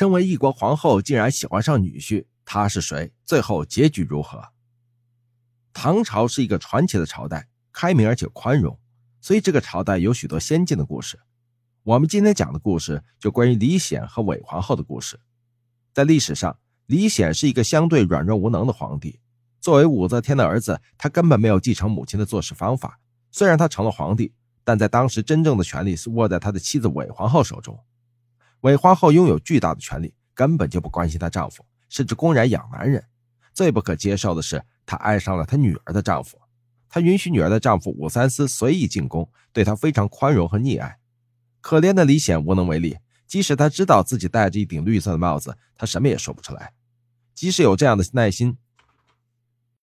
[0.00, 3.12] 身为一国皇后，竟然喜欢上女婿，她是谁？
[3.26, 4.42] 最后结局如何？
[5.74, 8.78] 唐朝是一个传奇的朝代，开明而且宽容，
[9.20, 11.20] 所以这个朝代有许多先进的故事。
[11.82, 15.20] 我们今天讲的故事就关于李显和韦皇后的故事。
[15.92, 19.20] 在历史上，李显是一个相对软弱无能的皇帝。
[19.60, 22.98] 作为武则天的儿子，他根本没有继承母亲的做事方法。
[23.30, 24.32] 虽然他成了皇帝，
[24.64, 27.78] 但在当时真正的权力是握在他的妻子韦皇后手中。
[28.60, 33.04] 韦皇后拥有巨大的权力，根本就不关心她丈夫，甚至公然养男人。
[33.52, 36.38] 最不可接受的是，她爱上了她女儿的丈夫。
[36.88, 40.98] 她允许女儿的丈夫武三思随意进宫，对她非常宽容和溺爱。
[41.60, 46.72] 可怜的李显无能为力，即使他知道自己戴着一顶绿色的帽子，他什么也说不出来。
[47.34, 48.56] 即使有这样的耐心，